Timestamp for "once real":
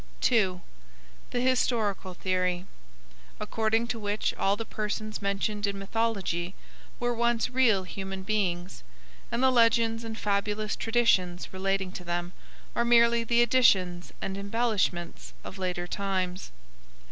7.13-7.83